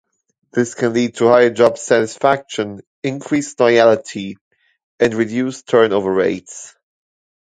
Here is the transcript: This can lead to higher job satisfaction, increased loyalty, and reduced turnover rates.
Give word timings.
This 0.51 0.73
can 0.73 0.93
lead 0.93 1.13
to 1.17 1.27
higher 1.27 1.51
job 1.51 1.77
satisfaction, 1.77 2.81
increased 3.03 3.59
loyalty, 3.59 4.35
and 4.99 5.13
reduced 5.13 5.67
turnover 5.67 6.11
rates. 6.11 6.73